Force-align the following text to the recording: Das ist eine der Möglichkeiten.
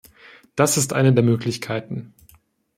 Das 0.55 0.77
ist 0.77 0.93
eine 0.93 1.13
der 1.13 1.23
Möglichkeiten. 1.23 2.15